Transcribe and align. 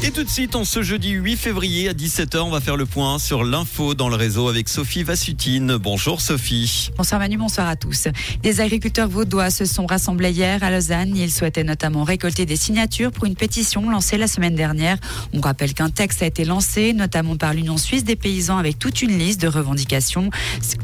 Et 0.00 0.12
tout 0.12 0.22
de 0.22 0.28
suite, 0.28 0.54
en 0.54 0.64
ce 0.64 0.80
jeudi 0.80 1.10
8 1.10 1.36
février 1.36 1.88
à 1.88 1.92
17h, 1.92 2.38
on 2.38 2.50
va 2.50 2.60
faire 2.60 2.76
le 2.76 2.86
point 2.86 3.18
sur 3.18 3.42
l'info 3.42 3.94
dans 3.94 4.08
le 4.08 4.14
réseau 4.14 4.48
avec 4.48 4.68
Sophie 4.68 5.02
Vassutine. 5.02 5.76
Bonjour 5.76 6.20
Sophie. 6.20 6.90
Bonsoir 6.96 7.18
Manu, 7.18 7.36
bonsoir 7.36 7.66
à 7.66 7.74
tous. 7.74 8.06
Des 8.40 8.60
agriculteurs 8.60 9.08
vaudois 9.08 9.50
se 9.50 9.64
sont 9.64 9.86
rassemblés 9.86 10.30
hier 10.30 10.62
à 10.62 10.70
Lausanne. 10.70 11.16
Ils 11.16 11.32
souhaitaient 11.32 11.64
notamment 11.64 12.04
récolter 12.04 12.46
des 12.46 12.54
signatures 12.54 13.10
pour 13.10 13.24
une 13.24 13.34
pétition 13.34 13.90
lancée 13.90 14.18
la 14.18 14.28
semaine 14.28 14.54
dernière. 14.54 14.98
On 15.32 15.40
rappelle 15.40 15.74
qu'un 15.74 15.90
texte 15.90 16.22
a 16.22 16.26
été 16.26 16.44
lancé, 16.44 16.92
notamment 16.92 17.36
par 17.36 17.52
l'Union 17.52 17.76
suisse 17.76 18.04
des 18.04 18.16
paysans, 18.16 18.56
avec 18.56 18.78
toute 18.78 19.02
une 19.02 19.18
liste 19.18 19.40
de 19.40 19.48
revendications, 19.48 20.30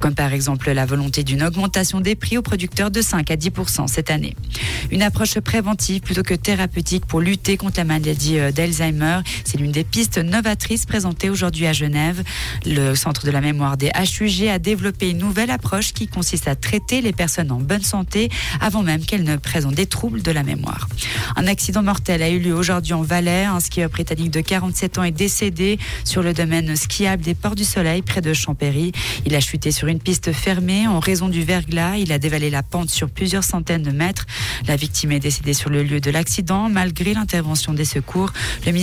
comme 0.00 0.16
par 0.16 0.32
exemple 0.32 0.72
la 0.72 0.84
volonté 0.84 1.22
d'une 1.22 1.44
augmentation 1.44 2.00
des 2.00 2.16
prix 2.16 2.38
aux 2.38 2.42
producteurs 2.42 2.90
de 2.90 3.00
5 3.00 3.30
à 3.30 3.36
10% 3.36 3.86
cette 3.86 4.10
année. 4.10 4.34
Une 4.90 5.02
approche 5.02 5.38
préventive 5.38 6.00
plutôt 6.00 6.24
que 6.24 6.34
thérapeutique 6.34 7.06
pour 7.06 7.20
lutter 7.20 7.56
contre 7.56 7.78
la 7.78 7.84
maladie 7.84 8.40
euh, 8.40 8.50
c'est 9.44 9.58
l'une 9.58 9.72
des 9.72 9.84
pistes 9.84 10.18
novatrices 10.18 10.86
présentées 10.86 11.30
aujourd'hui 11.30 11.66
à 11.66 11.72
Genève. 11.72 12.22
Le 12.64 12.94
Centre 12.94 13.26
de 13.26 13.30
la 13.30 13.40
mémoire 13.40 13.76
des 13.76 13.90
HUG 13.90 14.48
a 14.48 14.58
développé 14.58 15.10
une 15.10 15.18
nouvelle 15.18 15.50
approche 15.50 15.92
qui 15.92 16.08
consiste 16.08 16.48
à 16.48 16.54
traiter 16.54 17.00
les 17.00 17.12
personnes 17.12 17.50
en 17.52 17.60
bonne 17.60 17.82
santé 17.82 18.28
avant 18.60 18.82
même 18.82 19.04
qu'elles 19.04 19.24
ne 19.24 19.36
présentent 19.36 19.74
des 19.74 19.86
troubles 19.86 20.22
de 20.22 20.30
la 20.30 20.42
mémoire. 20.42 20.88
Un 21.36 21.46
accident 21.46 21.82
mortel 21.82 22.22
a 22.22 22.30
eu 22.30 22.38
lieu 22.38 22.54
aujourd'hui 22.54 22.94
en 22.94 23.02
Valais. 23.02 23.44
Un 23.44 23.60
skieur 23.60 23.90
britannique 23.90 24.30
de 24.30 24.40
47 24.40 24.98
ans 24.98 25.04
est 25.04 25.10
décédé 25.10 25.78
sur 26.04 26.22
le 26.22 26.32
domaine 26.32 26.74
skiable 26.76 27.22
des 27.22 27.34
Ports 27.34 27.54
du 27.54 27.64
Soleil 27.64 28.02
près 28.02 28.20
de 28.20 28.32
Champéry. 28.32 28.92
Il 29.24 29.34
a 29.34 29.40
chuté 29.40 29.72
sur 29.72 29.88
une 29.88 30.00
piste 30.00 30.32
fermée 30.32 30.86
en 30.86 31.00
raison 31.00 31.28
du 31.28 31.42
verglas. 31.42 31.96
Il 31.96 32.12
a 32.12 32.18
dévalé 32.18 32.50
la 32.50 32.62
pente 32.62 32.90
sur 32.90 33.10
plusieurs 33.10 33.44
centaines 33.44 33.82
de 33.82 33.90
mètres. 33.90 34.26
La 34.66 34.76
victime 34.76 35.12
est 35.12 35.20
décédée 35.20 35.54
sur 35.54 35.70
le 35.70 35.82
lieu 35.82 36.00
de 36.00 36.10
l'accident 36.10 36.68
malgré 36.68 37.14
l'intervention 37.14 37.72
des 37.72 37.84
secours. 37.84 38.32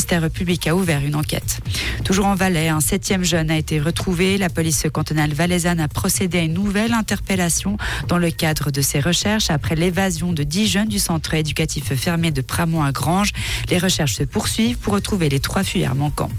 Ministère 0.00 0.30
public 0.30 0.66
a 0.66 0.74
ouvert 0.74 1.04
une 1.04 1.14
enquête. 1.14 1.60
Toujours 2.04 2.24
en 2.24 2.34
Valais, 2.34 2.68
un 2.68 2.80
septième 2.80 3.22
jeune 3.22 3.50
a 3.50 3.58
été 3.58 3.78
retrouvé. 3.78 4.38
La 4.38 4.48
police 4.48 4.86
cantonale 4.90 5.34
valaisanne 5.34 5.78
a 5.78 5.88
procédé 5.88 6.38
à 6.38 6.40
une 6.40 6.54
nouvelle 6.54 6.94
interpellation 6.94 7.76
dans 8.08 8.16
le 8.16 8.30
cadre 8.30 8.70
de 8.70 8.80
ses 8.80 8.98
recherches 8.98 9.50
après 9.50 9.74
l'évasion 9.74 10.32
de 10.32 10.42
dix 10.42 10.68
jeunes 10.68 10.88
du 10.88 10.98
centre 10.98 11.34
éducatif 11.34 11.92
fermé 11.94 12.30
de 12.30 12.40
Pramont 12.40 12.82
à 12.82 12.92
Grange. 12.92 13.32
Les 13.68 13.76
recherches 13.76 14.14
se 14.14 14.22
poursuivent 14.22 14.78
pour 14.78 14.94
retrouver 14.94 15.28
les 15.28 15.38
trois 15.38 15.64
fuyards 15.64 15.94
manquants. 15.94 16.30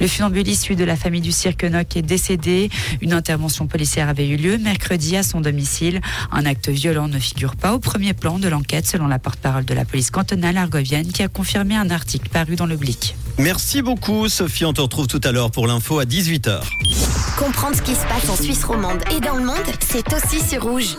Le 0.00 0.06
funambule 0.06 0.48
issu 0.48 0.76
de 0.76 0.84
la 0.84 0.96
famille 0.96 1.20
du 1.20 1.32
cirque 1.32 1.64
Noc 1.64 1.96
est 1.96 2.02
décédé. 2.02 2.70
Une 3.00 3.12
intervention 3.12 3.66
policière 3.66 4.08
avait 4.08 4.28
eu 4.28 4.36
lieu 4.36 4.58
mercredi 4.58 5.16
à 5.16 5.22
son 5.22 5.40
domicile. 5.40 6.00
Un 6.30 6.46
acte 6.46 6.68
violent 6.68 7.08
ne 7.08 7.18
figure 7.18 7.56
pas 7.56 7.74
au 7.74 7.78
premier 7.78 8.14
plan 8.14 8.38
de 8.38 8.48
l'enquête 8.48 8.86
selon 8.86 9.06
la 9.06 9.18
porte-parole 9.18 9.64
de 9.64 9.74
la 9.74 9.84
police 9.84 10.10
cantonale 10.10 10.56
argovienne 10.56 11.12
qui 11.12 11.22
a 11.22 11.28
confirmé 11.28 11.76
un 11.76 11.90
article 11.90 12.28
paru 12.28 12.56
dans 12.56 12.66
le 12.66 12.76
Blic. 12.76 13.14
Merci 13.38 13.82
beaucoup 13.82 14.28
Sophie, 14.28 14.64
on 14.64 14.72
te 14.72 14.80
retrouve 14.80 15.06
tout 15.06 15.20
à 15.24 15.32
l'heure 15.32 15.50
pour 15.50 15.66
l'info 15.66 15.98
à 15.98 16.04
18h. 16.04 16.60
Comprendre 17.38 17.76
ce 17.76 17.82
qui 17.82 17.94
se 17.94 18.06
passe 18.06 18.28
en 18.28 18.36
Suisse 18.36 18.64
romande 18.64 19.02
et 19.16 19.20
dans 19.20 19.36
le 19.36 19.44
monde, 19.44 19.56
c'est 19.80 20.04
aussi 20.12 20.40
sur 20.46 20.62
rouge. 20.62 20.96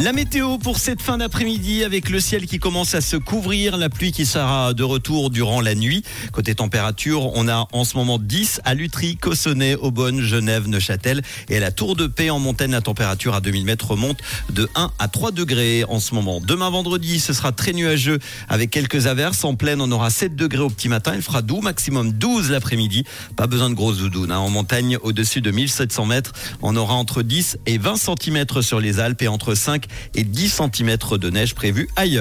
La 0.00 0.12
météo 0.12 0.58
pour 0.58 0.78
cette 0.78 1.02
fin 1.02 1.18
d'après-midi 1.18 1.82
avec 1.82 2.08
le 2.08 2.20
ciel 2.20 2.46
qui 2.46 2.60
commence 2.60 2.94
à 2.94 3.00
se 3.00 3.16
couvrir, 3.16 3.76
la 3.76 3.88
pluie 3.88 4.12
qui 4.12 4.26
sera 4.26 4.72
de 4.72 4.84
retour 4.84 5.28
durant 5.28 5.60
la 5.60 5.74
nuit. 5.74 6.04
Côté 6.30 6.54
température, 6.54 7.32
on 7.34 7.48
a 7.48 7.66
en 7.72 7.82
ce 7.82 7.96
moment 7.96 8.20
10 8.20 8.60
à 8.64 8.74
Lutry, 8.74 9.16
Cossonay, 9.16 9.74
Aubonne, 9.74 10.20
Genève, 10.20 10.68
Neuchâtel 10.68 11.22
et 11.48 11.56
à 11.56 11.60
la 11.60 11.72
Tour 11.72 11.96
de 11.96 12.06
Paix 12.06 12.30
en 12.30 12.38
montagne, 12.38 12.70
la 12.70 12.80
température 12.80 13.34
à 13.34 13.40
2000 13.40 13.64
mètres 13.64 13.90
remonte 13.90 14.18
de 14.50 14.68
1 14.76 14.92
à 15.00 15.08
3 15.08 15.32
degrés 15.32 15.82
en 15.88 15.98
ce 15.98 16.14
moment. 16.14 16.40
Demain 16.40 16.70
vendredi, 16.70 17.18
ce 17.18 17.32
sera 17.32 17.50
très 17.50 17.72
nuageux 17.72 18.20
avec 18.48 18.70
quelques 18.70 19.08
averses. 19.08 19.44
En 19.44 19.56
pleine, 19.56 19.80
on 19.80 19.90
aura 19.90 20.10
7 20.10 20.36
degrés 20.36 20.62
au 20.62 20.70
petit 20.70 20.88
matin. 20.88 21.14
Il 21.16 21.22
fera 21.22 21.42
doux, 21.42 21.60
maximum 21.60 22.12
12 22.12 22.52
l'après-midi. 22.52 23.02
Pas 23.34 23.48
besoin 23.48 23.68
de 23.68 23.74
grosses 23.74 23.98
doudounes. 23.98 24.30
Hein. 24.30 24.38
En 24.38 24.48
montagne, 24.48 24.96
au-dessus 25.02 25.40
de 25.40 25.50
1700 25.50 26.06
mètres, 26.06 26.34
on 26.62 26.76
aura 26.76 26.94
entre 26.94 27.22
10 27.22 27.58
et 27.66 27.78
20 27.78 27.96
cm 27.96 28.62
sur 28.62 28.78
les 28.78 29.00
Alpes 29.00 29.22
et 29.22 29.28
entre 29.28 29.56
5 29.56 29.87
et 30.14 30.24
10 30.24 30.60
cm 30.74 30.96
de 31.18 31.30
neige 31.30 31.54
prévus 31.54 31.88
ailleurs. 31.96 32.08